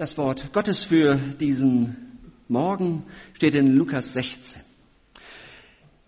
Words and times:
Das 0.00 0.16
Wort 0.16 0.54
Gottes 0.54 0.84
für 0.84 1.16
diesen 1.16 1.94
Morgen 2.48 3.04
steht 3.34 3.54
in 3.54 3.74
Lukas 3.74 4.14
16. 4.14 4.62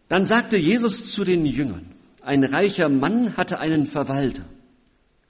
Dann 0.09 0.25
sagte 0.25 0.57
Jesus 0.57 1.13
zu 1.13 1.25
den 1.25 1.45
Jüngern, 1.45 1.85
ein 2.23 2.43
reicher 2.43 2.89
Mann 2.89 3.37
hatte 3.37 3.59
einen 3.59 3.87
Verwalter. 3.87 4.47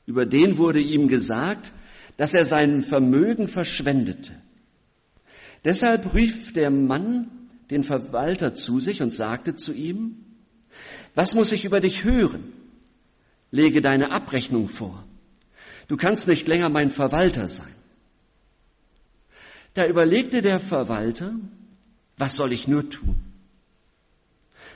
Über 0.06 0.26
den 0.26 0.58
wurde 0.58 0.78
ihm 0.78 1.08
gesagt, 1.08 1.72
dass 2.16 2.34
er 2.34 2.44
sein 2.44 2.84
Vermögen 2.84 3.48
verschwendete. 3.48 4.30
Deshalb 5.64 6.14
rief 6.14 6.52
der 6.52 6.70
Mann 6.70 7.32
den 7.68 7.82
Verwalter 7.82 8.54
zu 8.54 8.78
sich 8.78 9.02
und 9.02 9.12
sagte 9.12 9.56
zu 9.56 9.72
ihm, 9.72 10.18
was 11.16 11.34
muss 11.34 11.50
ich 11.50 11.64
über 11.64 11.80
dich 11.80 12.04
hören? 12.04 12.52
Lege 13.50 13.80
deine 13.80 14.12
Abrechnung 14.12 14.68
vor. 14.68 15.02
Du 15.88 15.96
kannst 15.96 16.28
nicht 16.28 16.46
länger 16.46 16.68
mein 16.68 16.92
Verwalter 16.92 17.48
sein. 17.48 17.81
Da 19.74 19.86
überlegte 19.86 20.40
der 20.40 20.60
Verwalter, 20.60 21.34
was 22.18 22.36
soll 22.36 22.52
ich 22.52 22.68
nur 22.68 22.88
tun? 22.88 23.16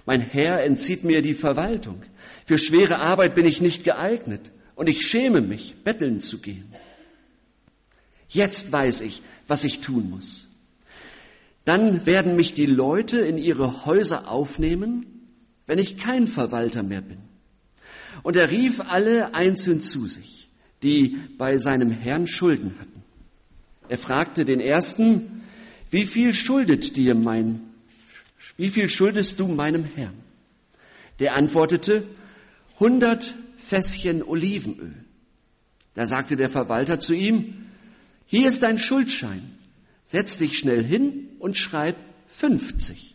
Mein 0.06 0.20
Herr 0.20 0.62
entzieht 0.62 1.04
mir 1.04 1.20
die 1.20 1.34
Verwaltung. 1.34 2.02
Für 2.46 2.58
schwere 2.58 3.00
Arbeit 3.00 3.34
bin 3.34 3.44
ich 3.44 3.60
nicht 3.60 3.84
geeignet 3.84 4.52
und 4.74 4.88
ich 4.88 5.06
schäme 5.06 5.40
mich, 5.40 5.74
betteln 5.82 6.20
zu 6.20 6.38
gehen. 6.38 6.72
Jetzt 8.28 8.72
weiß 8.72 9.00
ich, 9.02 9.22
was 9.48 9.64
ich 9.64 9.80
tun 9.80 10.10
muss. 10.10 10.48
Dann 11.64 12.06
werden 12.06 12.36
mich 12.36 12.54
die 12.54 12.66
Leute 12.66 13.18
in 13.18 13.38
ihre 13.38 13.84
Häuser 13.84 14.30
aufnehmen, 14.30 15.06
wenn 15.66 15.78
ich 15.78 15.98
kein 15.98 16.28
Verwalter 16.28 16.84
mehr 16.84 17.02
bin. 17.02 17.18
Und 18.22 18.36
er 18.36 18.50
rief 18.50 18.80
alle 18.80 19.34
einzeln 19.34 19.80
zu 19.80 20.06
sich, 20.06 20.48
die 20.82 21.16
bei 21.36 21.58
seinem 21.58 21.90
Herrn 21.90 22.28
Schulden 22.28 22.78
hatten. 22.78 22.95
Er 23.88 23.98
fragte 23.98 24.44
den 24.44 24.60
ersten, 24.60 25.42
wie 25.90 26.06
viel 26.06 26.34
schuldet 26.34 26.96
dir 26.96 27.14
mein, 27.14 27.60
wie 28.56 28.70
viel 28.70 28.88
schuldest 28.88 29.38
du 29.38 29.48
meinem 29.48 29.84
Herrn? 29.84 30.14
Der 31.18 31.34
antwortete, 31.34 32.06
hundert 32.78 33.34
Fässchen 33.56 34.22
Olivenöl. 34.22 34.94
Da 35.94 36.06
sagte 36.06 36.36
der 36.36 36.48
Verwalter 36.48 37.00
zu 37.00 37.14
ihm, 37.14 37.66
hier 38.26 38.48
ist 38.48 38.62
dein 38.62 38.78
Schuldschein. 38.78 39.42
Setz 40.04 40.38
dich 40.38 40.58
schnell 40.58 40.84
hin 40.84 41.28
und 41.38 41.56
schreib 41.56 41.96
50. 42.28 43.14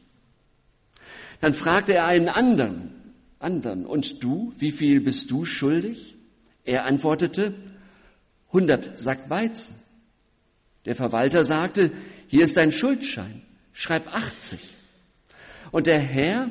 Dann 1.42 1.54
fragte 1.54 1.94
er 1.94 2.06
einen 2.06 2.30
anderen, 2.30 2.92
anderen, 3.40 3.86
und 3.86 4.24
du, 4.24 4.54
wie 4.58 4.72
viel 4.72 5.02
bist 5.02 5.32
du 5.32 5.46
schuldig? 5.46 6.16
Er 6.64 6.86
antwortete, 6.86 7.56
100 8.48 9.00
Sack 9.00 9.30
Weizen. 9.30 9.81
Der 10.86 10.96
Verwalter 10.96 11.44
sagte, 11.46 11.92
hier 12.28 12.44
ist 12.44 12.58
dein 12.58 12.72
Schuldschein, 12.72 13.42
schreib 13.74 14.08
80. 14.14 14.60
Und 15.72 15.88
der 15.88 16.00
Herr 16.00 16.50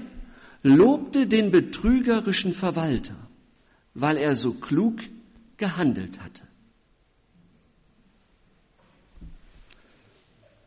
lobte 0.63 1.27
den 1.27 1.51
betrügerischen 1.51 2.53
Verwalter, 2.53 3.17
weil 3.95 4.17
er 4.17 4.37
so 4.37 4.53
klug 4.53 5.01
gehandelt 5.57 6.21
hatte. 6.21 6.43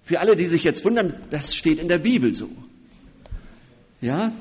Für 0.04 0.20
alle, 0.20 0.36
die 0.36 0.46
sich 0.46 0.64
jetzt 0.64 0.84
wundern, 0.84 1.16
das 1.30 1.56
steht 1.56 1.80
in 1.80 1.88
der 1.88 2.00
Bibel 2.00 2.36
so. 2.36 2.50
Ja? 4.02 4.34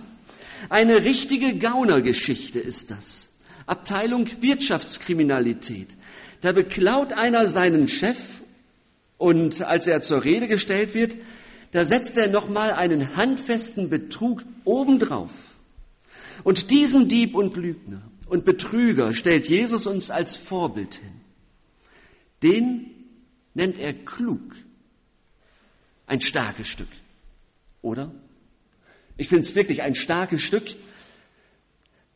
Eine 0.68 1.04
richtige 1.04 1.56
Gaunergeschichte 1.56 2.58
ist 2.58 2.90
das. 2.90 3.28
Abteilung 3.66 4.28
Wirtschaftskriminalität. 4.40 5.88
Da 6.40 6.50
beklaut 6.50 7.12
einer 7.12 7.48
seinen 7.48 7.86
Chef 7.86 8.41
und 9.22 9.62
als 9.62 9.86
er 9.86 10.02
zur 10.02 10.24
Rede 10.24 10.48
gestellt 10.48 10.94
wird, 10.94 11.16
da 11.70 11.84
setzt 11.84 12.18
er 12.18 12.26
nochmal 12.26 12.72
einen 12.72 13.14
handfesten 13.14 13.88
Betrug 13.88 14.44
obendrauf. 14.64 15.52
Und 16.42 16.72
diesen 16.72 17.08
Dieb 17.08 17.36
und 17.36 17.56
Lügner 17.56 18.02
und 18.26 18.44
Betrüger 18.44 19.14
stellt 19.14 19.48
Jesus 19.48 19.86
uns 19.86 20.10
als 20.10 20.36
Vorbild 20.36 20.96
hin. 20.96 21.20
Den 22.42 22.90
nennt 23.54 23.78
er 23.78 23.92
klug. 23.92 24.56
Ein 26.06 26.20
starkes 26.20 26.66
Stück. 26.66 26.90
Oder? 27.80 28.12
Ich 29.16 29.28
finde 29.28 29.44
es 29.44 29.54
wirklich 29.54 29.82
ein 29.82 29.94
starkes 29.94 30.42
Stück, 30.42 30.74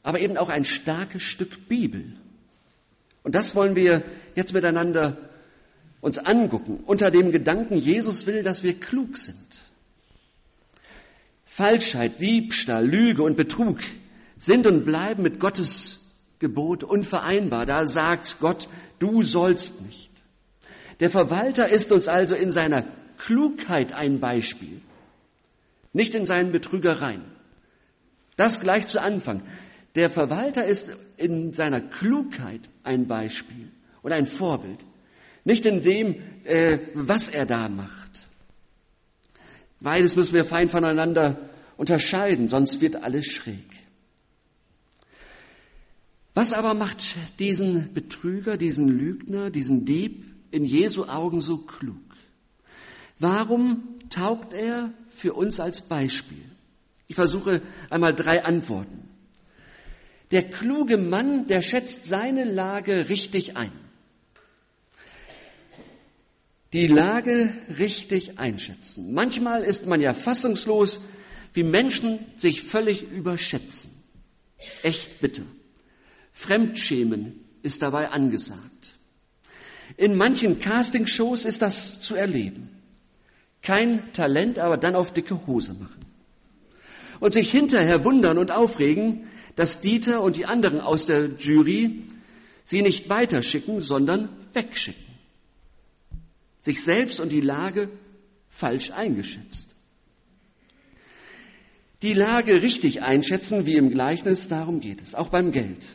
aber 0.03 0.19
eben 0.19 0.36
auch 0.36 0.48
ein 0.48 0.64
starkes 0.64 1.22
Stück 1.22 1.69
Bibel. 1.69 2.16
Und 3.22 3.36
das 3.36 3.54
wollen 3.54 3.76
wir 3.76 4.03
jetzt 4.34 4.54
miteinander 4.54 5.16
uns 6.06 6.18
angucken 6.18 6.84
unter 6.86 7.10
dem 7.10 7.32
Gedanken, 7.32 7.76
Jesus 7.76 8.28
will, 8.28 8.44
dass 8.44 8.62
wir 8.62 8.78
klug 8.78 9.16
sind. 9.16 9.36
Falschheit, 11.44 12.20
Diebstahl, 12.20 12.86
Lüge 12.86 13.24
und 13.24 13.36
Betrug 13.36 13.80
sind 14.38 14.68
und 14.68 14.84
bleiben 14.84 15.24
mit 15.24 15.40
Gottes 15.40 16.12
Gebot 16.38 16.84
unvereinbar. 16.84 17.66
Da 17.66 17.86
sagt 17.86 18.36
Gott, 18.38 18.68
du 19.00 19.24
sollst 19.24 19.82
nicht. 19.82 20.12
Der 21.00 21.10
Verwalter 21.10 21.68
ist 21.68 21.90
uns 21.90 22.06
also 22.06 22.36
in 22.36 22.52
seiner 22.52 22.84
Klugheit 23.18 23.92
ein 23.92 24.20
Beispiel, 24.20 24.80
nicht 25.92 26.14
in 26.14 26.24
seinen 26.24 26.52
Betrügereien. 26.52 27.24
Das 28.36 28.60
gleich 28.60 28.86
zu 28.86 29.02
Anfang. 29.02 29.42
Der 29.96 30.08
Verwalter 30.08 30.66
ist 30.66 30.96
in 31.16 31.52
seiner 31.52 31.80
Klugheit 31.80 32.60
ein 32.84 33.08
Beispiel 33.08 33.72
und 34.02 34.12
ein 34.12 34.28
Vorbild. 34.28 34.78
Nicht 35.46 35.64
in 35.64 35.80
dem, 35.80 36.16
äh, 36.42 36.80
was 36.94 37.28
er 37.28 37.46
da 37.46 37.68
macht. 37.68 38.28
Beides 39.78 40.16
müssen 40.16 40.34
wir 40.34 40.44
fein 40.44 40.68
voneinander 40.68 41.38
unterscheiden, 41.76 42.48
sonst 42.48 42.80
wird 42.80 42.96
alles 42.96 43.26
schräg. 43.26 43.64
Was 46.34 46.52
aber 46.52 46.74
macht 46.74 47.14
diesen 47.38 47.94
Betrüger, 47.94 48.56
diesen 48.56 48.88
Lügner, 48.88 49.50
diesen 49.50 49.84
Dieb 49.84 50.24
in 50.50 50.64
Jesu 50.64 51.04
Augen 51.04 51.40
so 51.40 51.58
klug? 51.58 51.96
Warum 53.20 54.00
taugt 54.10 54.52
er 54.52 54.92
für 55.10 55.34
uns 55.34 55.60
als 55.60 55.82
Beispiel? 55.82 56.42
Ich 57.06 57.14
versuche 57.14 57.62
einmal 57.88 58.16
drei 58.16 58.44
Antworten. 58.44 59.08
Der 60.32 60.42
kluge 60.42 60.96
Mann, 60.96 61.46
der 61.46 61.62
schätzt 61.62 62.06
seine 62.06 62.42
Lage 62.42 63.08
richtig 63.08 63.56
ein 63.56 63.85
die 66.72 66.87
Lage 66.87 67.53
richtig 67.78 68.38
einschätzen. 68.38 69.15
Manchmal 69.15 69.62
ist 69.62 69.87
man 69.87 70.00
ja 70.00 70.15
fassungslos, 70.15 71.00
wie 71.53 71.62
Menschen 71.62 72.19
sich 72.37 72.62
völlig 72.62 73.03
überschätzen. 73.03 73.91
Echt 74.82 75.21
bitter. 75.21 75.44
Fremdschämen 76.32 77.44
ist 77.62 77.82
dabei 77.82 78.10
angesagt. 78.10 78.97
In 79.97 80.16
manchen 80.16 80.59
Castingshows 80.59 81.44
ist 81.44 81.62
das 81.62 82.00
zu 82.00 82.15
erleben. 82.16 82.69
Kein 83.62 84.12
Talent, 84.12 84.59
aber 84.59 84.77
dann 84.77 84.97
auf 84.97 85.12
dicke 85.12 85.47
Hose 85.47 85.72
machen. 85.75 86.04
Und 87.21 87.33
sich 87.33 87.50
hinterher 87.50 88.04
wundern 88.04 88.37
und 88.37 88.50
aufregen, 88.50 89.28
dass 89.54 89.81
Dieter 89.81 90.21
und 90.21 90.37
die 90.37 90.44
anderen 90.44 90.81
aus 90.81 91.06
der 91.06 91.37
Jury 91.38 92.04
sie 92.65 92.83
nicht 92.83 93.09
weiterschicken, 93.09 93.81
sondern 93.81 94.28
wegschicken 94.53 95.05
sich 96.66 96.82
selbst 96.82 97.21
und 97.21 97.31
die 97.31 97.41
Lage 97.41 97.88
falsch 98.49 98.91
eingeschätzt. 98.91 99.77
Die 102.03 102.12
Lage 102.12 102.60
richtig 102.60 103.03
einschätzen, 103.03 103.66
wie 103.66 103.77
im 103.77 103.88
Gleichnis, 103.91 104.49
darum 104.49 104.81
geht 104.81 105.00
es, 105.00 105.15
auch 105.15 105.28
beim 105.28 105.53
Geld. 105.53 105.87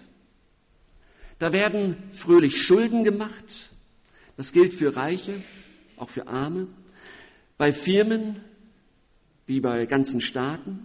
Da 1.40 1.52
werden 1.52 1.98
fröhlich 2.12 2.62
Schulden 2.62 3.04
gemacht. 3.04 3.70
Das 4.38 4.54
gilt 4.54 4.74
für 4.74 4.96
Reiche, 4.96 5.44
auch 5.98 6.10
für 6.10 6.28
Arme. 6.28 6.68
Bei 7.58 7.74
Firmen, 7.74 8.40
wie 9.48 9.60
bei 9.60 9.86
ganzen 9.86 10.22
Staaten. 10.22 10.80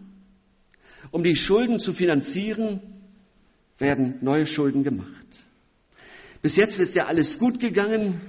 Um 1.12 1.22
die 1.22 1.36
Schulden 1.36 1.78
zu 1.78 1.92
finanzieren, 1.92 2.80
werden 3.78 4.16
neue 4.20 4.46
Schulden 4.46 4.82
gemacht. 4.82 5.26
Bis 6.42 6.56
jetzt 6.56 6.80
ist 6.80 6.96
ja 6.96 7.06
alles 7.06 7.38
gut 7.38 7.60
gegangen 7.60 8.20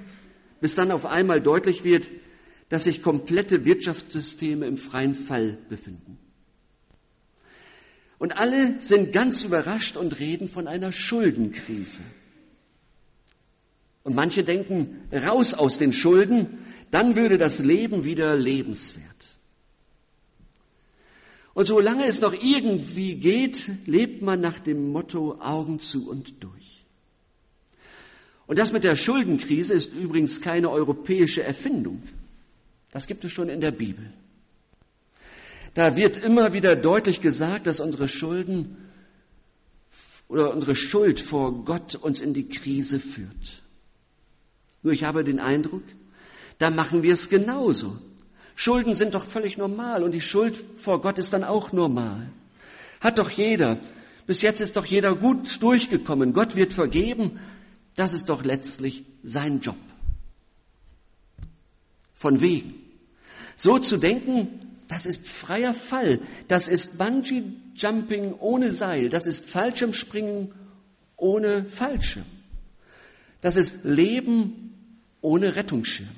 bis 0.60 0.76
dann 0.76 0.92
auf 0.92 1.06
einmal 1.06 1.42
deutlich 1.42 1.84
wird, 1.84 2.10
dass 2.70 2.84
sich 2.84 3.02
komplette 3.02 3.66
Wirtschaftssysteme 3.66 4.66
im 4.66 4.78
freien 4.78 5.16
Fall 5.16 5.58
befinden. 5.70 6.18
Und 8.20 8.38
alle 8.38 8.80
sind 8.80 9.14
ganz 9.14 9.44
überrascht 9.44 9.96
und 9.96 10.20
reden 10.20 10.48
von 10.48 10.68
einer 10.68 10.92
Schuldenkrise. 10.92 12.02
Und 14.04 14.16
manche 14.16 14.44
denken, 14.44 15.02
raus 15.12 15.54
aus 15.54 15.78
den 15.78 15.94
Schulden, 15.94 16.58
dann 16.92 17.16
würde 17.16 17.38
das 17.38 17.60
Leben 17.60 18.04
wieder 18.06 18.36
lebenswert. 18.36 19.06
Und 21.54 21.66
solange 21.66 22.06
es 22.06 22.22
noch 22.22 22.34
irgendwie 22.34 23.16
geht, 23.16 23.70
lebt 23.86 24.22
man 24.22 24.40
nach 24.42 24.60
dem 24.60 24.92
Motto 24.92 25.40
Augen 25.42 25.80
zu 25.80 26.10
und 26.10 26.44
durch. 26.44 26.77
Und 28.48 28.58
das 28.58 28.72
mit 28.72 28.84
der 28.84 28.96
Schuldenkrise 28.96 29.74
ist 29.74 29.94
übrigens 29.94 30.42
keine 30.42 30.70
europäische 30.72 31.44
Erfindung. 31.44 32.02
Das 32.92 33.06
gibt 33.06 33.24
es 33.26 33.32
schon 33.32 33.50
in 33.50 33.62
der 33.62 33.72
Bibel. 33.72 34.12
Da 35.74 35.96
wird 35.96 36.18
immer 36.18 36.54
wieder 36.54 36.76
deutlich 36.76 37.22
gesagt, 37.22 37.68
dass 37.68 37.80
unsere 37.80 38.08
Schulden 38.08 38.78
oder 40.30 40.54
unsere 40.54 40.76
Schuld 40.76 41.20
vor 41.20 41.66
Gott 41.66 41.96
uns 41.96 42.22
in 42.22 42.34
die 42.34 42.48
Krise 42.48 43.00
führt. 43.00 43.62
Nur 44.82 44.94
ich 44.94 45.04
habe 45.04 45.24
den 45.24 45.40
Eindruck, 45.40 45.84
da 46.58 46.70
machen 46.70 47.04
wir 47.04 47.14
es 47.14 47.30
genauso. 47.30 47.98
Schulden 48.56 48.96
sind 48.96 49.14
doch 49.14 49.24
völlig 49.24 49.58
normal 49.58 50.04
und 50.04 50.14
die 50.14 50.22
Schuld 50.22 50.64
vor 50.78 51.02
Gott 51.02 51.20
ist 51.20 51.34
dann 51.34 51.44
auch 51.44 51.74
normal. 51.74 52.30
Hat 53.00 53.20
doch 53.20 53.30
jeder. 53.30 53.78
Bis 54.26 54.42
jetzt 54.42 54.62
ist 54.62 54.78
doch 54.78 54.86
jeder 54.86 55.16
gut 55.16 55.62
durchgekommen. 55.62 56.34
Gott 56.34 56.56
wird 56.56 56.74
vergeben. 56.74 57.40
Das 57.98 58.14
ist 58.14 58.30
doch 58.30 58.46
letztlich 58.46 59.04
sein 59.24 59.60
Job. 59.60 59.76
Von 62.14 62.40
wegen. 62.42 62.76
So 63.58 63.80
zu 63.80 63.98
denken, 63.98 64.78
das 64.88 65.08
ist 65.08 65.28
freier 65.28 65.74
Fall. 65.74 66.20
Das 66.48 66.68
ist 66.68 67.00
Bungee 67.00 67.44
Jumping 67.76 68.36
ohne 68.36 68.72
Seil. 68.72 69.10
Das 69.10 69.26
ist 69.26 69.50
Fallschirmspringen 69.50 70.54
ohne 71.18 71.66
Fallschirm. 71.66 72.26
Das 73.42 73.58
ist 73.58 73.84
Leben 73.84 74.76
ohne 75.22 75.56
Rettungsschirm. 75.56 76.10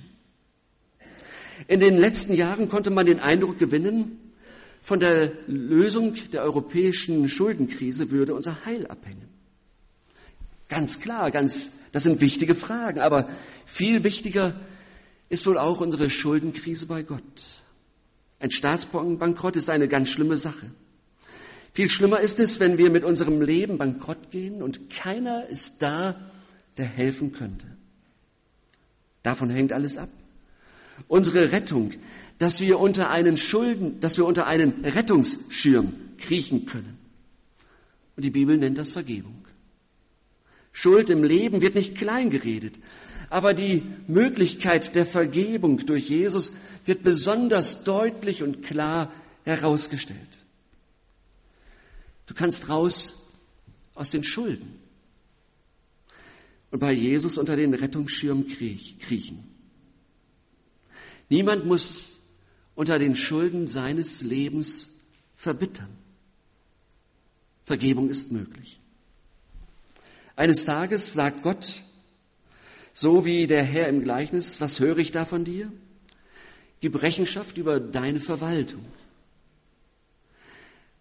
In 1.67 1.79
den 1.79 1.97
letzten 1.97 2.33
Jahren 2.33 2.67
konnte 2.67 2.89
man 2.89 3.05
den 3.05 3.21
Eindruck 3.21 3.57
gewinnen, 3.57 4.33
von 4.81 4.99
der 4.99 5.31
Lösung 5.47 6.15
der 6.33 6.43
europäischen 6.43 7.29
Schuldenkrise 7.29 8.11
würde 8.11 8.33
unser 8.33 8.65
Heil 8.65 8.85
abhängen. 8.87 9.38
Ganz 10.69 10.99
klar, 10.99 11.31
ganz, 11.31 11.73
das 11.91 12.03
sind 12.03 12.21
wichtige 12.21 12.55
Fragen, 12.55 12.99
aber 12.99 13.27
viel 13.65 14.03
wichtiger 14.03 14.53
ist 15.27 15.45
wohl 15.47 15.57
auch 15.57 15.81
unsere 15.81 16.09
Schuldenkrise 16.09 16.85
bei 16.85 17.03
Gott. 17.03 17.21
Ein 18.39 18.51
Staatsbankrott 18.51 19.55
ist 19.55 19.69
eine 19.69 19.87
ganz 19.87 20.09
schlimme 20.09 20.37
Sache. 20.37 20.71
Viel 21.73 21.89
schlimmer 21.89 22.19
ist 22.19 22.39
es, 22.39 22.59
wenn 22.59 22.77
wir 22.77 22.89
mit 22.89 23.03
unserem 23.03 23.41
Leben 23.41 23.77
bankrott 23.77 24.31
gehen 24.31 24.61
und 24.61 24.89
keiner 24.89 25.47
ist 25.47 25.81
da, 25.81 26.15
der 26.77 26.85
helfen 26.85 27.31
könnte. 27.31 27.67
Davon 29.23 29.49
hängt 29.49 29.73
alles 29.73 29.97
ab. 29.97 30.09
Unsere 31.07 31.51
Rettung, 31.51 31.93
dass 32.37 32.61
wir 32.61 32.79
unter 32.79 33.09
einen 33.09 33.37
Schulden, 33.37 33.99
dass 33.99 34.17
wir 34.17 34.25
unter 34.25 34.47
einen 34.47 34.85
Rettungsschirm 34.85 35.93
kriechen 36.17 36.65
können. 36.65 36.97
Und 38.15 38.23
die 38.23 38.29
Bibel 38.29 38.57
nennt 38.57 38.77
das 38.77 38.91
Vergebung. 38.91 39.45
Schuld 40.71 41.09
im 41.09 41.23
Leben 41.23 41.61
wird 41.61 41.75
nicht 41.75 41.95
klein 41.95 42.29
geredet, 42.29 42.75
aber 43.29 43.53
die 43.53 43.83
Möglichkeit 44.07 44.95
der 44.95 45.05
Vergebung 45.05 45.85
durch 45.85 46.09
Jesus 46.09 46.51
wird 46.85 47.03
besonders 47.03 47.83
deutlich 47.83 48.43
und 48.43 48.63
klar 48.63 49.11
herausgestellt. 49.43 50.39
Du 52.27 52.33
kannst 52.33 52.69
raus 52.69 53.27
aus 53.95 54.11
den 54.11 54.23
Schulden 54.23 54.79
und 56.71 56.79
bei 56.79 56.93
Jesus 56.93 57.37
unter 57.37 57.55
den 57.55 57.73
Rettungsschirm 57.73 58.47
kriechen. 58.47 59.43
Niemand 61.29 61.65
muss 61.65 62.09
unter 62.75 62.97
den 62.97 63.15
Schulden 63.15 63.67
seines 63.67 64.21
Lebens 64.21 64.89
verbittern. 65.35 65.89
Vergebung 67.65 68.09
ist 68.09 68.31
möglich. 68.31 68.79
Eines 70.39 70.63
Tages 70.63 71.13
sagt 71.13 71.43
Gott, 71.43 71.83
so 72.93 73.25
wie 73.25 73.45
der 73.45 73.63
Herr 73.63 73.89
im 73.89 74.03
Gleichnis, 74.03 74.61
was 74.61 74.79
höre 74.79 74.97
ich 74.97 75.11
da 75.11 75.25
von 75.25 75.43
dir? 75.43 75.71
Gib 76.79 77.01
Rechenschaft 77.01 77.57
über 77.57 77.79
deine 77.79 78.19
Verwaltung. 78.19 78.85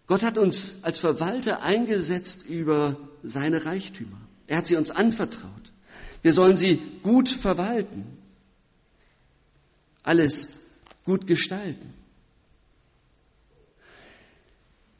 Gott 0.07 0.23
hat 0.23 0.37
uns 0.37 0.83
als 0.83 0.99
Verwalter 0.99 1.61
eingesetzt 1.61 2.45
über 2.45 2.97
seine 3.23 3.65
Reichtümer. 3.65 4.19
Er 4.47 4.57
hat 4.57 4.67
sie 4.67 4.75
uns 4.75 4.91
anvertraut. 4.91 5.71
Wir 6.21 6.33
sollen 6.33 6.57
sie 6.57 6.81
gut 7.01 7.29
verwalten 7.29 8.19
alles 10.03 10.49
gut 11.05 11.27
gestalten. 11.27 11.93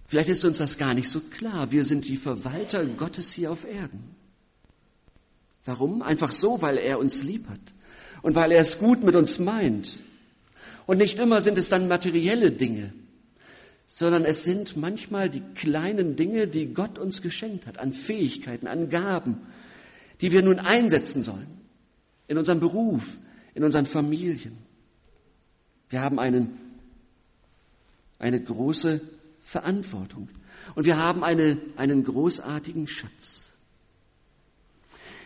Vielleicht 0.06 0.30
ist 0.30 0.45
uns 0.45 0.59
das 0.59 0.77
gar 0.77 0.94
nicht 0.94 1.09
so 1.09 1.19
klar. 1.19 1.71
Wir 1.71 1.83
sind 1.83 2.07
die 2.07 2.18
Verwalter 2.18 2.85
Gottes 2.85 3.31
hier 3.31 3.51
auf 3.51 3.63
Erden. 3.65 4.15
Warum? 5.69 6.01
Einfach 6.01 6.31
so, 6.31 6.63
weil 6.63 6.80
er 6.80 6.98
uns 6.98 7.21
lieb 7.21 7.48
hat 7.48 7.60
und 8.24 8.33
weil 8.33 8.51
er 8.51 8.60
es 8.60 8.80
gut 8.80 9.04
mit 9.04 9.13
uns 9.13 9.38
meint. 9.38 10.00
Und 10.88 10.98
nicht 10.98 11.19
immer 11.19 11.42
sind 11.42 11.60
es 11.60 11.69
dann 11.69 11.88
materielle 11.88 12.51
Dinge, 12.51 12.92
sondern 13.86 14.25
es 14.25 14.44
sind 14.44 14.77
manchmal 14.77 15.30
die 15.30 15.44
kleinen 15.54 16.16
Dinge, 16.16 16.48
die 16.48 16.74
Gott 16.74 16.98
uns 16.98 17.21
geschenkt 17.21 17.68
hat, 17.68 17.77
an 17.77 17.94
Fähigkeiten, 17.94 18.66
an 18.66 18.89
Gaben, 18.89 19.42
die 20.21 20.31
wir 20.31 20.42
nun 20.42 20.57
einsetzen 20.57 21.21
sollen. 21.21 21.60
In 22.27 22.39
unserem 22.39 22.60
Beruf, 22.60 23.19
in 23.54 23.63
unseren 23.63 23.86
Familien. 23.86 24.57
Wir 25.89 26.01
haben 26.01 26.18
einen, 26.18 26.57
eine 28.18 28.42
große 28.42 29.01
Verantwortung 29.42 30.30
und 30.74 30.86
wir 30.86 30.98
haben 30.98 31.24
eine, 31.24 31.60
einen 31.75 32.04
großartigen 32.04 32.88
Schatz. 32.88 33.48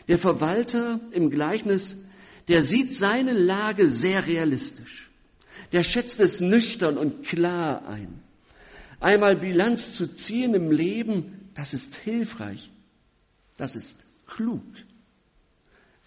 Der 0.08 0.18
Verwalter 0.18 1.00
im 1.12 1.30
Gleichnis, 1.30 1.96
der 2.48 2.64
sieht 2.64 2.94
seine 2.94 3.34
Lage 3.34 3.88
sehr 3.88 4.28
realistisch. 4.28 5.10
Der 5.72 5.84
schätzt 5.84 6.20
es 6.20 6.42
nüchtern 6.42 6.98
und 6.98 7.24
klar 7.24 7.88
ein. 7.88 8.20
Einmal 9.00 9.36
Bilanz 9.36 9.96
zu 9.96 10.14
ziehen 10.14 10.54
im 10.54 10.72
Leben, 10.72 11.50
das 11.56 11.74
ist 11.74 11.96
hilfreich. 11.96 12.70
Das 13.58 13.76
ist 13.76 14.06
klug. 14.26 14.64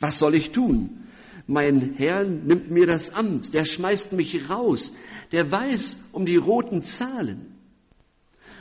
Was 0.01 0.19
soll 0.19 0.35
ich 0.35 0.51
tun? 0.51 1.05
Mein 1.47 1.95
Herr 1.97 2.25
nimmt 2.25 2.71
mir 2.71 2.87
das 2.87 3.15
Amt, 3.15 3.55
der 3.55 3.65
schmeißt 3.65 4.13
mich 4.13 4.51
raus, 4.51 4.93
der 5.33 5.51
weiß 5.51 5.97
um 6.13 6.27
die 6.27 6.37
roten 6.37 6.83
Zahlen. 6.83 7.55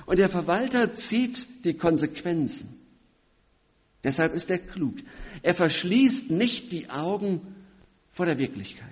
Und 0.05 0.19
der 0.19 0.29
Verwalter 0.29 0.93
zieht 0.93 1.47
die 1.63 1.73
Konsequenzen. 1.73 2.84
Deshalb 4.05 4.35
ist 4.35 4.51
er 4.51 4.59
klug. 4.59 4.97
Er 5.41 5.55
verschließt 5.55 6.29
nicht 6.29 6.71
die 6.71 6.91
Augen 6.91 7.41
vor 8.11 8.27
der 8.27 8.37
Wirklichkeit. 8.37 8.85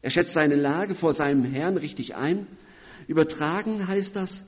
Er 0.00 0.10
schätzt 0.10 0.32
seine 0.32 0.56
Lage 0.56 0.94
vor 0.94 1.12
seinem 1.12 1.44
Herrn 1.44 1.76
richtig 1.76 2.14
ein. 2.14 2.46
Übertragen 3.06 3.86
heißt 3.86 4.16
das, 4.16 4.46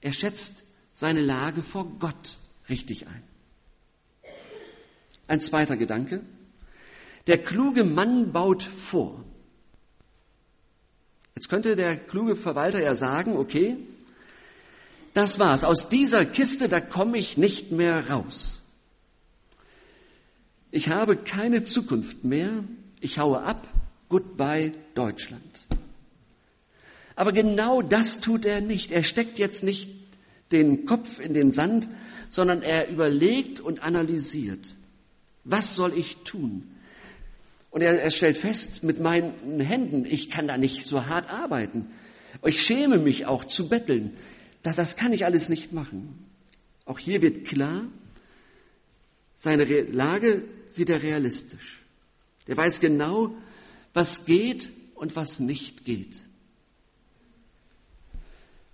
er 0.00 0.12
schätzt 0.12 0.64
seine 0.92 1.20
Lage 1.20 1.62
vor 1.62 1.88
Gott 2.00 2.38
richtig 2.68 3.06
ein. 3.06 3.22
Ein 5.28 5.40
zweiter 5.40 5.76
Gedanke. 5.76 6.22
Der 7.28 7.38
kluge 7.38 7.84
Mann 7.84 8.32
baut 8.32 8.64
vor. 8.64 9.24
Jetzt 11.36 11.48
könnte 11.48 11.76
der 11.76 11.96
kluge 11.96 12.34
Verwalter 12.34 12.82
ja 12.82 12.96
sagen, 12.96 13.36
okay, 13.36 13.76
das 15.18 15.40
war's. 15.40 15.64
Aus 15.64 15.88
dieser 15.88 16.24
Kiste, 16.24 16.68
da 16.68 16.80
komme 16.80 17.18
ich 17.18 17.36
nicht 17.36 17.72
mehr 17.72 18.08
raus. 18.08 18.60
Ich 20.70 20.90
habe 20.90 21.16
keine 21.16 21.64
Zukunft 21.64 22.22
mehr. 22.22 22.62
Ich 23.00 23.18
haue 23.18 23.42
ab. 23.42 23.66
Goodbye 24.08 24.72
Deutschland. 24.94 25.66
Aber 27.16 27.32
genau 27.32 27.82
das 27.82 28.20
tut 28.20 28.44
er 28.44 28.60
nicht. 28.60 28.92
Er 28.92 29.02
steckt 29.02 29.40
jetzt 29.40 29.64
nicht 29.64 29.90
den 30.52 30.86
Kopf 30.86 31.18
in 31.18 31.34
den 31.34 31.50
Sand, 31.50 31.88
sondern 32.30 32.62
er 32.62 32.88
überlegt 32.88 33.58
und 33.58 33.82
analysiert. 33.82 34.76
Was 35.42 35.74
soll 35.74 35.98
ich 35.98 36.18
tun? 36.18 36.70
Und 37.70 37.80
er, 37.80 38.00
er 38.00 38.12
stellt 38.12 38.36
fest, 38.36 38.84
mit 38.84 39.00
meinen 39.00 39.58
Händen, 39.58 40.04
ich 40.04 40.30
kann 40.30 40.46
da 40.46 40.56
nicht 40.56 40.86
so 40.86 41.06
hart 41.06 41.28
arbeiten. 41.28 41.86
Ich 42.44 42.62
schäme 42.62 42.98
mich 42.98 43.26
auch 43.26 43.44
zu 43.44 43.68
betteln. 43.68 44.16
Das, 44.62 44.76
das 44.76 44.96
kann 44.96 45.12
ich 45.12 45.24
alles 45.24 45.48
nicht 45.48 45.72
machen. 45.72 46.26
Auch 46.84 46.98
hier 46.98 47.22
wird 47.22 47.44
klar, 47.44 47.82
seine 49.36 49.64
Lage 49.64 50.44
sieht 50.70 50.90
er 50.90 51.02
realistisch. 51.02 51.82
Er 52.46 52.56
weiß 52.56 52.80
genau, 52.80 53.34
was 53.94 54.24
geht 54.24 54.72
und 54.94 55.16
was 55.16 55.38
nicht 55.38 55.84
geht. 55.84 56.16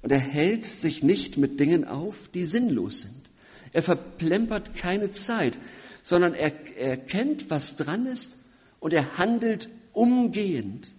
Und 0.00 0.12
er 0.12 0.18
hält 0.18 0.64
sich 0.64 1.02
nicht 1.02 1.38
mit 1.38 1.58
Dingen 1.60 1.84
auf, 1.84 2.28
die 2.28 2.44
sinnlos 2.44 3.00
sind. 3.00 3.30
Er 3.72 3.82
verplempert 3.82 4.76
keine 4.76 5.10
Zeit, 5.10 5.58
sondern 6.02 6.34
er 6.34 6.52
erkennt, 6.76 7.50
was 7.50 7.76
dran 7.76 8.06
ist 8.06 8.36
und 8.80 8.92
er 8.92 9.18
handelt 9.18 9.68
umgehend. 9.92 10.92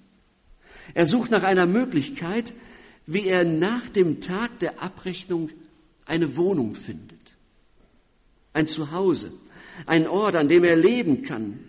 Er 0.94 1.06
sucht 1.06 1.32
nach 1.32 1.44
einer 1.44 1.66
Möglichkeit, 1.66 2.54
wie 3.08 3.28
er 3.28 3.44
nach 3.44 3.90
dem 3.90 4.22
Tag 4.22 4.60
der 4.60 4.82
Abrechnung 4.82 5.50
eine 6.06 6.36
Wohnung 6.38 6.76
findet, 6.76 7.36
ein 8.54 8.68
Zuhause, 8.68 9.32
einen 9.86 10.08
Ort, 10.08 10.36
an 10.36 10.48
dem 10.48 10.64
er 10.64 10.76
leben 10.76 11.24
kann. 11.24 11.60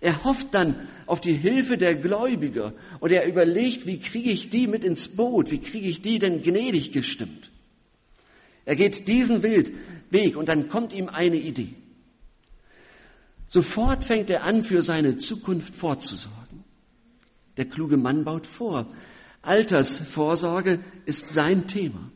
Er 0.00 0.24
hofft 0.24 0.54
dann 0.54 0.76
auf 1.06 1.20
die 1.20 1.32
Hilfe 1.32 1.78
der 1.78 1.94
Gläubiger 1.94 2.74
und 3.00 3.10
er 3.10 3.26
überlegt, 3.26 3.86
wie 3.86 3.98
kriege 3.98 4.30
ich 4.30 4.50
die 4.50 4.66
mit 4.66 4.84
ins 4.84 5.16
Boot, 5.16 5.50
wie 5.50 5.58
kriege 5.58 5.88
ich 5.88 6.02
die 6.02 6.18
denn 6.18 6.42
gnädig 6.42 6.92
gestimmt. 6.92 7.50
Er 8.64 8.76
geht 8.76 9.08
diesen 9.08 9.42
Weg 9.42 10.36
und 10.36 10.48
dann 10.48 10.68
kommt 10.68 10.92
ihm 10.92 11.08
eine 11.08 11.36
Idee. 11.36 11.74
Sofort 13.48 14.04
fängt 14.04 14.28
er 14.28 14.44
an, 14.44 14.64
für 14.64 14.82
seine 14.82 15.18
Zukunft 15.18 15.74
vorzusorgen. 15.74 16.64
Der 17.56 17.66
kluge 17.66 17.96
Mann 17.96 18.24
baut 18.24 18.46
vor. 18.46 18.92
Altersvorsorge 19.46 20.80
ist 21.04 21.30
sein 21.30 21.66
Thema. 21.68 22.10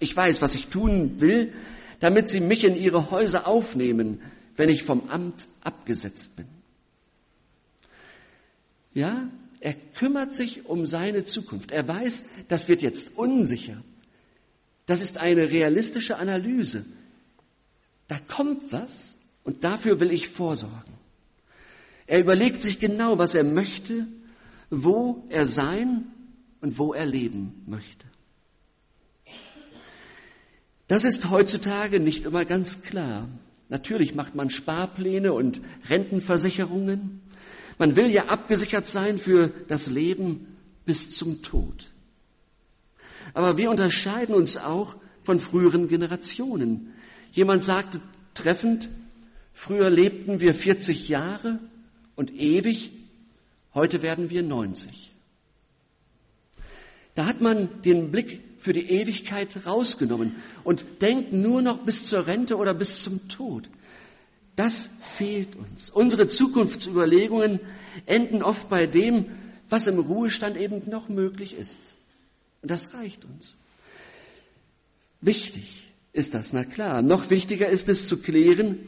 Ich 0.00 0.16
weiß, 0.16 0.42
was 0.42 0.54
ich 0.54 0.68
tun 0.68 1.20
will, 1.20 1.52
damit 2.00 2.28
sie 2.28 2.40
mich 2.40 2.64
in 2.64 2.76
ihre 2.76 3.10
Häuser 3.10 3.46
aufnehmen, 3.46 4.20
wenn 4.56 4.68
ich 4.68 4.82
vom 4.82 5.08
Amt 5.08 5.46
abgesetzt 5.62 6.36
bin. 6.36 6.46
Ja, 8.94 9.28
er 9.60 9.74
kümmert 9.74 10.34
sich 10.34 10.66
um 10.66 10.86
seine 10.86 11.24
Zukunft. 11.24 11.70
Er 11.72 11.86
weiß, 11.86 12.24
das 12.48 12.68
wird 12.68 12.82
jetzt 12.82 13.16
unsicher. 13.16 13.82
Das 14.86 15.00
ist 15.00 15.18
eine 15.18 15.50
realistische 15.50 16.16
Analyse. 16.16 16.84
Da 18.06 18.18
kommt 18.18 18.72
was 18.72 19.18
und 19.44 19.64
dafür 19.64 20.00
will 20.00 20.12
ich 20.12 20.28
vorsorgen. 20.28 20.94
Er 22.06 22.20
überlegt 22.20 22.62
sich 22.62 22.78
genau, 22.78 23.18
was 23.18 23.34
er 23.34 23.44
möchte, 23.44 24.06
wo 24.70 25.24
er 25.28 25.46
sein 25.46 26.06
und 26.60 26.78
wo 26.78 26.92
er 26.92 27.06
leben 27.06 27.62
möchte. 27.66 28.06
Das 30.88 31.04
ist 31.04 31.30
heutzutage 31.30 32.00
nicht 32.00 32.24
immer 32.24 32.44
ganz 32.44 32.82
klar. 32.82 33.28
Natürlich 33.68 34.14
macht 34.14 34.34
man 34.34 34.48
Sparpläne 34.48 35.34
und 35.34 35.60
Rentenversicherungen. 35.88 37.20
Man 37.78 37.94
will 37.96 38.10
ja 38.10 38.26
abgesichert 38.26 38.86
sein 38.86 39.18
für 39.18 39.48
das 39.68 39.88
Leben 39.88 40.56
bis 40.86 41.14
zum 41.14 41.42
Tod. 41.42 41.86
Aber 43.34 43.58
wir 43.58 43.70
unterscheiden 43.70 44.34
uns 44.34 44.56
auch 44.56 44.96
von 45.22 45.38
früheren 45.38 45.88
Generationen. 45.88 46.94
Jemand 47.32 47.62
sagte 47.62 48.00
treffend, 48.32 48.88
früher 49.52 49.90
lebten 49.90 50.40
wir 50.40 50.54
40 50.54 51.10
Jahre 51.10 51.58
und 52.16 52.34
ewig, 52.34 52.90
heute 53.78 54.02
werden 54.02 54.30
wir 54.30 54.42
90. 54.42 55.12
Da 57.14 57.26
hat 57.26 57.40
man 57.40 57.82
den 57.82 58.12
Blick 58.12 58.40
für 58.58 58.72
die 58.72 58.90
Ewigkeit 58.90 59.66
rausgenommen 59.66 60.36
und 60.64 60.84
denkt 61.00 61.32
nur 61.32 61.62
noch 61.62 61.78
bis 61.78 62.06
zur 62.06 62.26
Rente 62.26 62.56
oder 62.56 62.74
bis 62.74 63.02
zum 63.02 63.28
Tod. 63.28 63.68
Das 64.56 64.90
fehlt 65.00 65.56
uns. 65.56 65.90
Unsere 65.90 66.28
Zukunftsüberlegungen 66.28 67.60
enden 68.06 68.42
oft 68.42 68.68
bei 68.68 68.86
dem, 68.86 69.26
was 69.68 69.86
im 69.86 69.98
Ruhestand 69.98 70.56
eben 70.56 70.88
noch 70.90 71.08
möglich 71.08 71.54
ist. 71.54 71.94
Und 72.62 72.70
das 72.70 72.94
reicht 72.94 73.24
uns. 73.24 73.54
Wichtig 75.20 75.88
ist 76.12 76.34
das, 76.34 76.52
na 76.52 76.64
klar. 76.64 77.02
Noch 77.02 77.30
wichtiger 77.30 77.68
ist 77.68 77.88
es 77.88 78.08
zu 78.08 78.18
klären, 78.18 78.78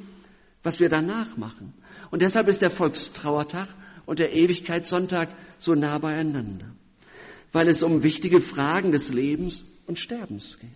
was 0.62 0.80
wir 0.80 0.88
danach 0.88 1.37
machen. 1.37 1.75
Und 2.11 2.23
deshalb 2.23 2.49
ist 2.49 2.62
der 2.62 2.70
Volkstrauertag 2.70 3.68
und 4.11 4.19
der 4.19 4.35
Ewigkeitssonntag 4.35 5.29
so 5.59 5.75
nah 5.75 5.97
beieinander 5.99 6.75
weil 7.52 7.69
es 7.69 7.83
um 7.83 8.02
wichtige 8.02 8.40
Fragen 8.40 8.93
des 8.93 9.12
Lebens 9.12 9.64
und 9.87 9.99
Sterbens 9.99 10.59
geht. 10.59 10.71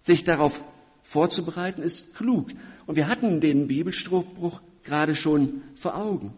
Sich 0.00 0.24
darauf 0.24 0.60
vorzubereiten 1.02 1.82
ist 1.82 2.14
klug. 2.14 2.50
Und 2.86 2.96
wir 2.96 3.08
hatten 3.08 3.40
den 3.40 3.68
Bibelspruch 3.68 4.60
gerade 4.82 5.14
schon 5.14 5.62
vor 5.74 5.96
Augen. 5.96 6.34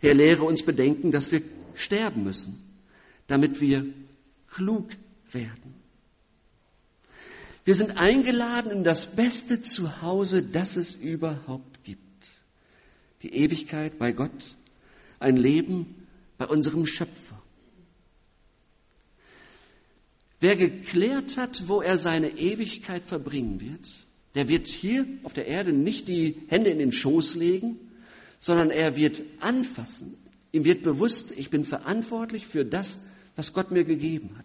Herr, 0.00 0.14
lehre 0.14 0.42
uns 0.42 0.64
bedenken, 0.64 1.12
dass 1.12 1.30
wir 1.30 1.42
sterben 1.74 2.24
müssen, 2.24 2.58
damit 3.28 3.60
wir 3.60 3.86
klug 4.48 4.90
werden. 5.30 5.74
Wir 7.64 7.76
sind 7.76 7.96
eingeladen 7.96 8.72
in 8.72 8.82
das 8.84 9.14
beste 9.14 9.62
Zuhause, 9.62 10.42
das 10.42 10.76
es 10.76 10.94
überhaupt 10.94 11.84
gibt. 11.84 12.02
Die 13.22 13.32
Ewigkeit 13.32 13.98
bei 14.00 14.10
Gott, 14.10 14.56
ein 15.22 15.36
Leben 15.36 16.06
bei 16.38 16.46
unserem 16.46 16.86
Schöpfer. 16.86 17.40
Wer 20.40 20.56
geklärt 20.56 21.36
hat, 21.36 21.68
wo 21.68 21.80
er 21.80 21.96
seine 21.96 22.36
Ewigkeit 22.36 23.04
verbringen 23.04 23.60
wird, 23.60 23.88
der 24.34 24.48
wird 24.48 24.66
hier 24.66 25.06
auf 25.22 25.32
der 25.32 25.46
Erde 25.46 25.72
nicht 25.72 26.08
die 26.08 26.36
Hände 26.48 26.70
in 26.70 26.78
den 26.78 26.92
Schoß 26.92 27.36
legen, 27.36 27.78
sondern 28.38 28.70
er 28.70 28.96
wird 28.96 29.22
anfassen. 29.40 30.16
Ihm 30.50 30.64
wird 30.64 30.82
bewusst, 30.82 31.32
ich 31.38 31.50
bin 31.50 31.64
verantwortlich 31.64 32.46
für 32.46 32.64
das, 32.64 33.04
was 33.36 33.52
Gott 33.52 33.70
mir 33.70 33.84
gegeben 33.84 34.30
hat. 34.36 34.44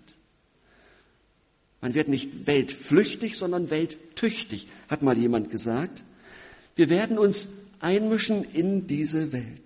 Man 1.81 1.95
wird 1.95 2.07
nicht 2.07 2.47
weltflüchtig, 2.47 3.37
sondern 3.37 3.69
welttüchtig, 3.69 4.67
hat 4.89 5.01
mal 5.01 5.17
jemand 5.17 5.49
gesagt. 5.51 6.03
Wir 6.75 6.89
werden 6.89 7.17
uns 7.17 7.49
einmischen 7.79 8.43
in 8.43 8.87
diese 8.87 9.31
Welt, 9.31 9.63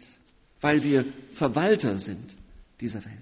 weil 0.61 0.83
wir 0.83 1.05
Verwalter 1.31 1.99
sind 1.99 2.37
dieser 2.79 3.03
Welt. 3.03 3.15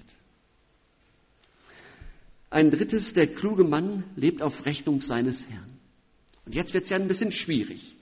Ein 2.50 2.72
drittes, 2.72 3.14
der 3.14 3.28
kluge 3.28 3.64
Mann 3.64 4.04
lebt 4.16 4.42
auf 4.42 4.66
Rechnung 4.66 5.02
seines 5.02 5.48
Herrn. 5.50 5.80
Und 6.46 6.56
jetzt 6.56 6.74
wird 6.74 6.84
es 6.84 6.90
ja 6.90 6.98
ein 6.98 7.08
bisschen 7.08 7.32
schwierig. 7.32 7.96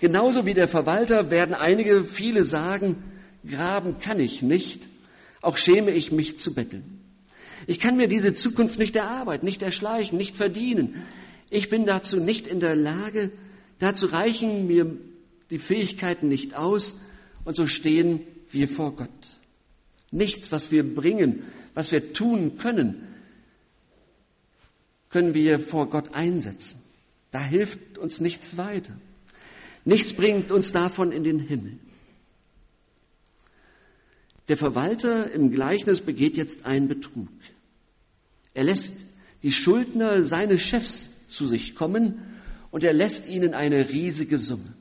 Genauso 0.00 0.46
wie 0.46 0.54
der 0.54 0.68
Verwalter 0.68 1.30
werden 1.30 1.54
einige, 1.54 2.04
viele 2.04 2.44
sagen, 2.44 3.02
graben 3.44 3.98
kann 3.98 4.20
ich 4.20 4.42
nicht, 4.42 4.88
auch 5.40 5.56
schäme 5.56 5.90
ich 5.90 6.12
mich 6.12 6.38
zu 6.38 6.54
betteln. 6.54 7.00
Ich 7.66 7.80
kann 7.80 7.96
mir 7.96 8.06
diese 8.06 8.32
Zukunft 8.32 8.78
nicht 8.78 8.94
erarbeiten, 8.94 9.44
nicht 9.44 9.60
erschleichen, 9.60 10.16
nicht 10.16 10.36
verdienen. 10.36 11.02
Ich 11.50 11.68
bin 11.68 11.84
dazu 11.84 12.20
nicht 12.20 12.46
in 12.46 12.60
der 12.60 12.76
Lage, 12.76 13.32
dazu 13.80 14.06
reichen 14.06 14.68
mir 14.68 14.96
die 15.50 15.58
Fähigkeiten 15.58 16.28
nicht 16.28 16.54
aus 16.54 16.94
und 17.44 17.56
so 17.56 17.66
stehen 17.66 18.20
wir 18.52 18.68
vor 18.68 18.96
Gott. 18.96 19.08
Nichts, 20.10 20.52
was 20.52 20.70
wir 20.70 20.94
bringen, 20.94 21.42
was 21.74 21.92
wir 21.92 22.12
tun 22.12 22.56
können, 22.58 23.06
können 25.10 25.34
wir 25.34 25.58
vor 25.58 25.88
Gott 25.88 26.14
einsetzen. 26.14 26.82
Da 27.30 27.42
hilft 27.42 27.98
uns 27.98 28.20
nichts 28.20 28.56
weiter. 28.56 28.92
Nichts 29.84 30.12
bringt 30.12 30.50
uns 30.50 30.72
davon 30.72 31.12
in 31.12 31.24
den 31.24 31.38
Himmel. 31.38 31.78
Der 34.48 34.56
Verwalter 34.56 35.30
im 35.30 35.50
Gleichnis 35.50 36.00
begeht 36.00 36.36
jetzt 36.36 36.64
einen 36.64 36.88
Betrug. 36.88 37.28
Er 38.54 38.64
lässt 38.64 39.06
die 39.42 39.52
Schuldner 39.52 40.24
seines 40.24 40.62
Chefs 40.62 41.10
zu 41.28 41.46
sich 41.46 41.74
kommen 41.74 42.22
und 42.70 42.82
er 42.82 42.92
lässt 42.92 43.28
ihnen 43.28 43.54
eine 43.54 43.90
riesige 43.90 44.38
Summe, 44.38 44.74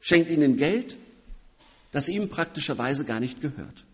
schenkt 0.00 0.30
ihnen 0.30 0.56
Geld, 0.56 0.96
das 1.90 2.08
ihm 2.08 2.28
praktischerweise 2.28 3.04
gar 3.04 3.20
nicht 3.20 3.40
gehört. 3.40 3.84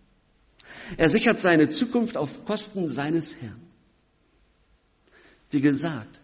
Er 0.96 1.08
sichert 1.08 1.40
seine 1.40 1.70
Zukunft 1.70 2.16
auf 2.16 2.44
Kosten 2.44 2.88
seines 2.88 3.40
Herrn. 3.40 3.60
Wie 5.50 5.60
gesagt, 5.60 6.20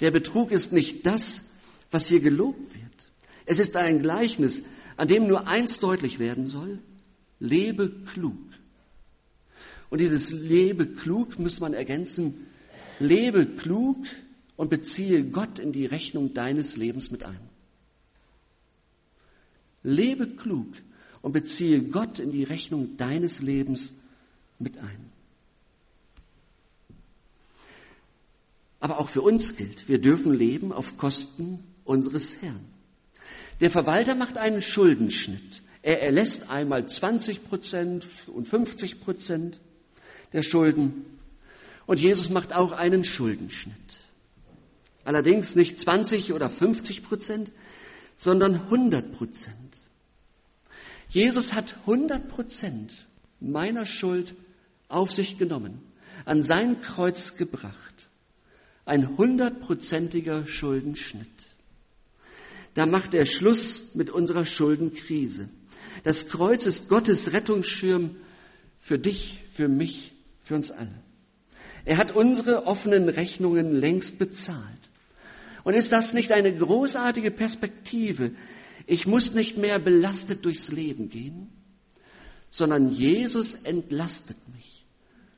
der 0.00 0.10
Betrug 0.10 0.50
ist 0.50 0.72
nicht 0.72 1.06
das, 1.06 1.44
was 1.90 2.08
hier 2.08 2.20
gelobt 2.20 2.74
wird. 2.74 3.10
Es 3.46 3.58
ist 3.58 3.76
ein 3.76 4.02
Gleichnis, 4.02 4.64
an 4.96 5.08
dem 5.08 5.26
nur 5.26 5.46
eins 5.46 5.78
deutlich 5.78 6.18
werden 6.18 6.46
soll. 6.46 6.78
Lebe 7.38 7.90
klug. 8.12 8.38
Und 9.90 10.00
dieses 10.00 10.30
Lebe 10.30 10.86
klug 10.86 11.38
muss 11.38 11.60
man 11.60 11.74
ergänzen. 11.74 12.46
Lebe 12.98 13.46
klug 13.46 13.98
und 14.56 14.70
beziehe 14.70 15.24
Gott 15.24 15.58
in 15.58 15.72
die 15.72 15.86
Rechnung 15.86 16.34
deines 16.34 16.76
Lebens 16.76 17.10
mit 17.10 17.24
ein. 17.24 17.40
Lebe 19.82 20.26
klug 20.28 20.68
und 21.24 21.32
beziehe 21.32 21.80
Gott 21.80 22.18
in 22.18 22.32
die 22.32 22.44
Rechnung 22.44 22.98
deines 22.98 23.40
Lebens 23.40 23.94
mit 24.58 24.76
ein. 24.76 25.10
Aber 28.78 28.98
auch 28.98 29.08
für 29.08 29.22
uns 29.22 29.56
gilt, 29.56 29.88
wir 29.88 29.98
dürfen 29.98 30.34
leben 30.34 30.70
auf 30.70 30.98
Kosten 30.98 31.64
unseres 31.84 32.42
Herrn. 32.42 32.60
Der 33.60 33.70
Verwalter 33.70 34.14
macht 34.14 34.36
einen 34.36 34.60
Schuldenschnitt. 34.60 35.62
Er 35.80 36.02
erlässt 36.02 36.50
einmal 36.50 36.86
20 36.86 37.48
Prozent 37.48 38.06
und 38.26 38.46
50 38.46 39.00
Prozent 39.00 39.62
der 40.34 40.42
Schulden. 40.42 41.06
Und 41.86 42.00
Jesus 42.00 42.28
macht 42.28 42.54
auch 42.54 42.72
einen 42.72 43.02
Schuldenschnitt. 43.02 43.74
Allerdings 45.04 45.56
nicht 45.56 45.80
20 45.80 46.34
oder 46.34 46.50
50 46.50 47.02
Prozent, 47.02 47.50
sondern 48.18 48.56
100 48.56 49.10
Prozent. 49.12 49.63
Jesus 51.14 51.52
hat 51.54 51.76
100 51.86 52.28
Prozent 52.28 53.06
meiner 53.40 53.86
Schuld 53.86 54.34
auf 54.88 55.12
sich 55.12 55.38
genommen, 55.38 55.80
an 56.24 56.42
sein 56.42 56.82
Kreuz 56.82 57.36
gebracht 57.36 57.94
ein 58.86 59.16
hundertprozentiger 59.16 60.46
Schuldenschnitt. 60.46 61.26
Da 62.74 62.86
macht 62.86 63.14
er 63.14 63.24
Schluss 63.24 63.94
mit 63.94 64.10
unserer 64.10 64.44
Schuldenkrise. 64.44 65.48
Das 66.02 66.28
Kreuz 66.28 66.66
ist 66.66 66.88
Gottes 66.88 67.32
Rettungsschirm 67.32 68.16
für 68.78 68.98
dich, 68.98 69.40
für 69.52 69.68
mich, 69.68 70.12
für 70.42 70.56
uns 70.56 70.70
alle. 70.70 70.90
Er 71.84 71.96
hat 71.96 72.12
unsere 72.12 72.66
offenen 72.66 73.08
Rechnungen 73.08 73.74
längst 73.74 74.18
bezahlt. 74.18 74.60
Und 75.62 75.74
ist 75.74 75.92
das 75.92 76.12
nicht 76.12 76.32
eine 76.32 76.54
großartige 76.54 77.30
Perspektive? 77.30 78.32
Ich 78.86 79.06
muss 79.06 79.32
nicht 79.32 79.56
mehr 79.56 79.78
belastet 79.78 80.44
durchs 80.44 80.70
Leben 80.70 81.08
gehen, 81.08 81.48
sondern 82.50 82.90
Jesus 82.90 83.54
entlastet 83.54 84.36
mich 84.54 84.84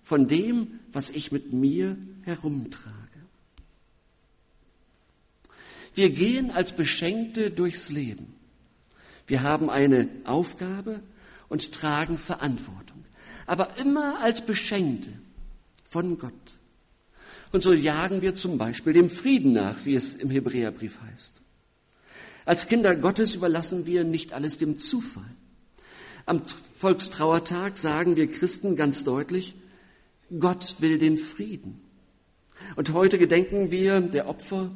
von 0.02 0.28
dem, 0.28 0.80
was 0.92 1.10
ich 1.10 1.32
mit 1.32 1.52
mir 1.52 1.96
herumtrage. 2.22 2.92
Wir 5.94 6.10
gehen 6.10 6.50
als 6.50 6.76
Beschenkte 6.76 7.50
durchs 7.50 7.90
Leben. 7.90 8.34
Wir 9.26 9.42
haben 9.42 9.70
eine 9.70 10.08
Aufgabe 10.24 11.02
und 11.48 11.72
tragen 11.72 12.18
Verantwortung, 12.18 13.04
aber 13.46 13.78
immer 13.78 14.20
als 14.20 14.44
Beschenkte 14.44 15.10
von 15.84 16.18
Gott. 16.18 16.32
Und 17.52 17.62
so 17.62 17.72
jagen 17.72 18.22
wir 18.22 18.34
zum 18.34 18.58
Beispiel 18.58 18.92
dem 18.92 19.08
Frieden 19.08 19.54
nach, 19.54 19.84
wie 19.84 19.94
es 19.94 20.14
im 20.14 20.30
Hebräerbrief 20.30 21.00
heißt. 21.00 21.40
Als 22.46 22.68
Kinder 22.68 22.94
Gottes 22.94 23.34
überlassen 23.34 23.86
wir 23.86 24.04
nicht 24.04 24.32
alles 24.32 24.56
dem 24.56 24.78
Zufall. 24.78 25.34
Am 26.26 26.42
Volkstrauertag 26.76 27.76
sagen 27.76 28.14
wir 28.14 28.28
Christen 28.28 28.76
ganz 28.76 29.02
deutlich, 29.02 29.54
Gott 30.38 30.76
will 30.78 30.98
den 30.98 31.18
Frieden. 31.18 31.80
Und 32.76 32.92
heute 32.92 33.18
gedenken 33.18 33.70
wir 33.72 34.00
der 34.00 34.28
Opfer 34.28 34.70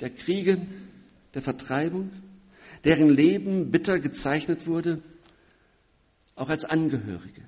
der 0.00 0.10
Kriege, 0.10 0.66
der 1.34 1.42
Vertreibung, 1.42 2.10
deren 2.84 3.08
Leben 3.08 3.70
bitter 3.70 4.00
gezeichnet 4.00 4.66
wurde, 4.66 5.00
auch 6.34 6.48
als 6.48 6.64
Angehörige. 6.64 7.42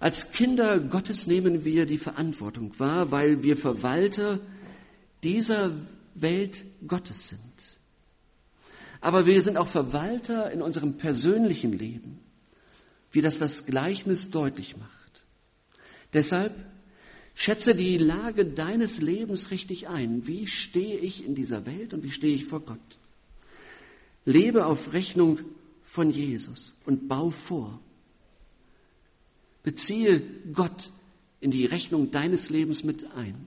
Als 0.00 0.32
Kinder 0.32 0.80
Gottes 0.80 1.28
nehmen 1.28 1.64
wir 1.64 1.86
die 1.86 1.98
Verantwortung 1.98 2.76
wahr, 2.80 3.12
weil 3.12 3.44
wir 3.44 3.56
Verwalter 3.56 4.40
dieser 5.22 5.72
Welt 6.14 6.64
Gottes 6.86 7.28
sind. 7.28 7.47
Aber 9.00 9.26
wir 9.26 9.42
sind 9.42 9.56
auch 9.56 9.68
Verwalter 9.68 10.50
in 10.50 10.62
unserem 10.62 10.96
persönlichen 10.96 11.72
Leben, 11.72 12.18
wie 13.12 13.20
das 13.20 13.38
das 13.38 13.66
Gleichnis 13.66 14.30
deutlich 14.30 14.76
macht. 14.76 15.24
Deshalb 16.12 16.52
schätze 17.34 17.74
die 17.74 17.98
Lage 17.98 18.44
deines 18.44 19.00
Lebens 19.00 19.50
richtig 19.50 19.88
ein. 19.88 20.26
Wie 20.26 20.46
stehe 20.46 20.98
ich 20.98 21.24
in 21.24 21.34
dieser 21.34 21.66
Welt 21.66 21.94
und 21.94 22.02
wie 22.02 22.10
stehe 22.10 22.34
ich 22.34 22.46
vor 22.46 22.60
Gott? 22.60 22.98
Lebe 24.24 24.66
auf 24.66 24.92
Rechnung 24.92 25.38
von 25.84 26.10
Jesus 26.10 26.74
und 26.84 27.08
bau 27.08 27.30
vor. 27.30 27.80
Beziehe 29.62 30.20
Gott 30.52 30.90
in 31.40 31.50
die 31.50 31.66
Rechnung 31.66 32.10
deines 32.10 32.50
Lebens 32.50 32.84
mit 32.84 33.10
ein. 33.14 33.46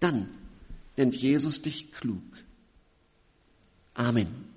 Dann 0.00 0.28
nennt 0.96 1.16
Jesus 1.16 1.62
dich 1.62 1.92
klug. 1.92 2.22
Amen. 3.94 4.55